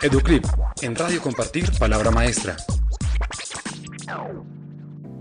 Educlip, 0.00 0.44
en 0.80 0.94
Radio 0.94 1.20
Compartir, 1.20 1.76
Palabra 1.76 2.12
Maestra. 2.12 2.56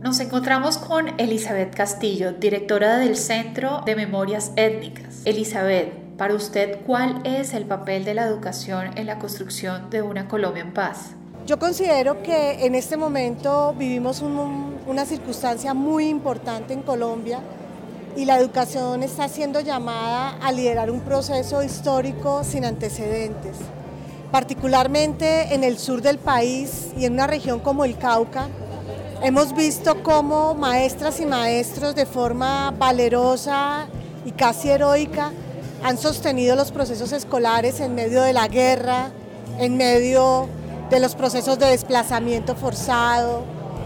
Nos 0.03 0.19
encontramos 0.19 0.77
con 0.77 1.19
Elizabeth 1.19 1.73
Castillo, 1.73 2.33
directora 2.33 2.99
del 2.99 3.17
Centro 3.17 3.81
de 3.87 3.95
Memorias 3.95 4.51
Étnicas. 4.55 5.21
Elizabeth, 5.25 5.91
para 6.17 6.35
usted, 6.35 6.81
¿cuál 6.85 7.21
es 7.23 7.55
el 7.55 7.65
papel 7.65 8.05
de 8.05 8.13
la 8.13 8.27
educación 8.27 8.95
en 8.99 9.07
la 9.07 9.17
construcción 9.17 9.89
de 9.89 10.03
una 10.03 10.27
Colombia 10.27 10.61
en 10.61 10.73
paz? 10.73 11.15
Yo 11.47 11.57
considero 11.57 12.21
que 12.21 12.63
en 12.63 12.75
este 12.75 12.97
momento 12.97 13.73
vivimos 13.73 14.21
una 14.21 15.05
circunstancia 15.05 15.73
muy 15.73 16.07
importante 16.07 16.73
en 16.73 16.83
Colombia 16.83 17.39
y 18.15 18.25
la 18.25 18.37
educación 18.37 19.01
está 19.01 19.27
siendo 19.27 19.59
llamada 19.59 20.37
a 20.39 20.51
liderar 20.51 20.91
un 20.91 21.01
proceso 21.01 21.63
histórico 21.63 22.43
sin 22.43 22.63
antecedentes. 22.63 23.57
Particularmente 24.31 25.53
en 25.53 25.63
el 25.63 25.77
sur 25.77 26.01
del 26.01 26.17
país 26.17 26.87
y 26.97 27.05
en 27.05 27.13
una 27.13 27.27
región 27.27 27.59
como 27.59 27.85
el 27.85 27.97
Cauca, 27.97 28.49
hemos 29.23 29.55
visto 29.55 30.03
cómo 30.03 30.53
maestras 30.53 31.21
y 31.21 31.25
maestros 31.25 31.95
de 31.95 32.05
forma 32.05 32.71
valerosa 32.77 33.87
y 34.25 34.31
casi 34.31 34.69
heroica 34.69 35.31
han 35.81 35.97
sostenido 35.97 36.57
los 36.57 36.71
procesos 36.71 37.13
escolares 37.13 37.79
en 37.79 37.95
medio 37.95 38.21
de 38.21 38.33
la 38.33 38.49
guerra, 38.49 39.11
en 39.59 39.77
medio 39.77 40.49
de 40.89 40.99
los 40.99 41.15
procesos 41.15 41.57
de 41.57 41.67
desplazamiento 41.67 42.55
forzado, 42.55 43.43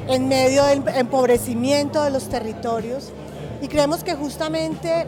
en 0.07 0.27
medio 0.27 0.65
del 0.65 0.83
empobrecimiento 0.95 2.01
de 2.03 2.09
los 2.09 2.29
territorios. 2.29 3.11
Y 3.61 3.67
creemos 3.67 4.03
que 4.03 4.15
justamente 4.15 5.05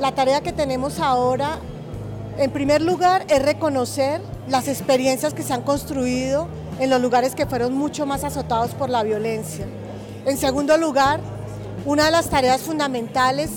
la 0.00 0.12
tarea 0.12 0.40
que 0.40 0.52
tenemos 0.52 0.98
ahora, 0.98 1.58
en 2.38 2.50
primer 2.50 2.82
lugar, 2.82 3.24
es 3.28 3.40
reconocer 3.40 4.20
las 4.48 4.68
experiencias 4.68 5.34
que 5.34 5.42
se 5.42 5.52
han 5.52 5.62
construido 5.62 6.48
en 6.78 6.90
los 6.90 7.00
lugares 7.00 7.34
que 7.34 7.46
fueron 7.46 7.74
mucho 7.74 8.06
más 8.06 8.24
azotados 8.24 8.72
por 8.72 8.90
la 8.90 9.02
violencia. 9.02 9.66
En 10.26 10.36
segundo 10.36 10.76
lugar, 10.76 11.20
una 11.84 12.06
de 12.06 12.10
las 12.10 12.28
tareas 12.28 12.62
fundamentales 12.62 13.50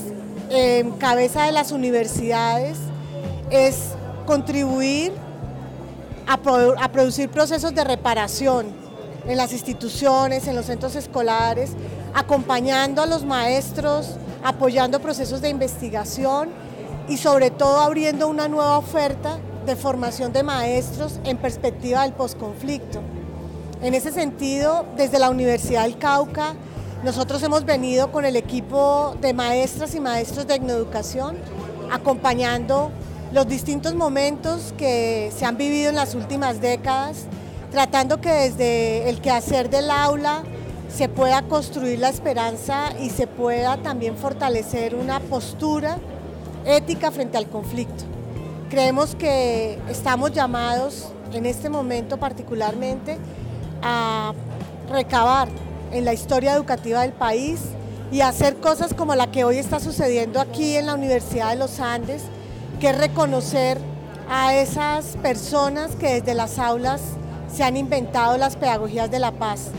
en 0.50 0.92
cabeza 0.92 1.44
de 1.44 1.52
las 1.52 1.72
universidades 1.72 2.78
es 3.50 3.90
contribuir 4.26 5.12
a, 6.26 6.34
a, 6.34 6.92
producir 6.92 7.30
procesos 7.30 7.74
de 7.74 7.84
reparación 7.84 8.66
en 9.26 9.36
las 9.36 9.52
instituciones, 9.52 10.46
en 10.46 10.56
los 10.56 10.66
centros 10.66 10.94
escolares, 10.96 11.70
acompañando 12.14 13.02
a 13.02 13.06
los 13.06 13.24
maestros, 13.24 14.16
apoyando 14.42 15.00
procesos 15.00 15.40
de 15.40 15.48
investigación 15.48 16.50
y 17.08 17.16
sobre 17.16 17.50
todo 17.50 17.80
abriendo 17.80 18.28
una 18.28 18.48
nueva 18.48 18.78
oferta 18.78 19.38
de 19.68 19.76
formación 19.76 20.32
de 20.32 20.42
maestros 20.42 21.20
en 21.24 21.36
perspectiva 21.36 22.02
del 22.02 22.14
posconflicto. 22.14 23.00
En 23.82 23.92
ese 23.92 24.10
sentido, 24.10 24.86
desde 24.96 25.18
la 25.18 25.28
Universidad 25.28 25.82
del 25.82 25.98
Cauca, 25.98 26.54
nosotros 27.04 27.42
hemos 27.42 27.66
venido 27.66 28.10
con 28.10 28.24
el 28.24 28.34
equipo 28.34 29.14
de 29.20 29.34
maestras 29.34 29.94
y 29.94 30.00
maestros 30.00 30.46
de 30.46 30.54
etnoeducación 30.54 31.36
acompañando 31.92 32.90
los 33.32 33.46
distintos 33.46 33.94
momentos 33.94 34.74
que 34.78 35.30
se 35.36 35.44
han 35.44 35.58
vivido 35.58 35.90
en 35.90 35.96
las 35.96 36.14
últimas 36.14 36.62
décadas, 36.62 37.26
tratando 37.70 38.22
que 38.22 38.32
desde 38.32 39.10
el 39.10 39.20
quehacer 39.20 39.68
del 39.68 39.90
aula 39.90 40.44
se 40.88 41.10
pueda 41.10 41.42
construir 41.42 41.98
la 41.98 42.08
esperanza 42.08 42.94
y 42.98 43.10
se 43.10 43.26
pueda 43.26 43.76
también 43.76 44.16
fortalecer 44.16 44.94
una 44.94 45.20
postura 45.20 45.98
ética 46.64 47.10
frente 47.10 47.36
al 47.36 47.48
conflicto. 47.48 48.04
Creemos 48.70 49.14
que 49.14 49.78
estamos 49.88 50.32
llamados 50.32 51.08
en 51.32 51.46
este 51.46 51.70
momento 51.70 52.18
particularmente 52.18 53.16
a 53.82 54.34
recabar 54.90 55.48
en 55.90 56.04
la 56.04 56.12
historia 56.12 56.52
educativa 56.52 57.00
del 57.00 57.12
país 57.12 57.60
y 58.12 58.20
hacer 58.20 58.56
cosas 58.56 58.92
como 58.92 59.14
la 59.14 59.30
que 59.30 59.44
hoy 59.44 59.56
está 59.56 59.80
sucediendo 59.80 60.38
aquí 60.38 60.76
en 60.76 60.84
la 60.84 60.94
Universidad 60.94 61.50
de 61.50 61.56
los 61.56 61.80
Andes, 61.80 62.24
que 62.78 62.90
es 62.90 62.98
reconocer 62.98 63.78
a 64.28 64.54
esas 64.54 65.16
personas 65.22 65.96
que 65.96 66.20
desde 66.20 66.34
las 66.34 66.58
aulas 66.58 67.00
se 67.50 67.64
han 67.64 67.78
inventado 67.78 68.36
las 68.36 68.56
pedagogías 68.56 69.10
de 69.10 69.18
la 69.18 69.32
paz. 69.32 69.70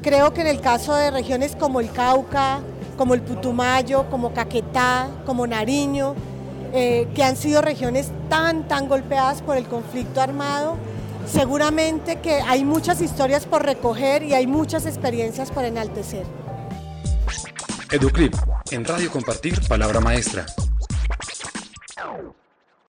Creo 0.00 0.32
que 0.32 0.40
en 0.40 0.46
el 0.46 0.62
caso 0.62 0.94
de 0.94 1.10
regiones 1.10 1.54
como 1.54 1.80
el 1.80 1.90
Cauca, 1.92 2.60
como 2.96 3.12
el 3.12 3.20
Putumayo, 3.20 4.08
como 4.08 4.32
Caquetá, 4.32 5.08
como 5.26 5.46
Nariño, 5.46 6.14
eh, 6.78 7.08
que 7.14 7.24
han 7.24 7.36
sido 7.36 7.62
regiones 7.62 8.10
tan, 8.28 8.68
tan 8.68 8.86
golpeadas 8.86 9.40
por 9.40 9.56
el 9.56 9.64
conflicto 9.64 10.20
armado. 10.20 10.76
Seguramente 11.26 12.16
que 12.16 12.34
hay 12.42 12.66
muchas 12.66 13.00
historias 13.00 13.46
por 13.46 13.64
recoger 13.64 14.22
y 14.22 14.34
hay 14.34 14.46
muchas 14.46 14.84
experiencias 14.84 15.50
por 15.50 15.64
enaltecer. 15.64 16.26
Educlip, 17.90 18.34
en 18.70 18.84
Radio 18.84 19.10
Compartir, 19.10 19.58
Palabra 19.66 20.00
Maestra. 20.00 20.44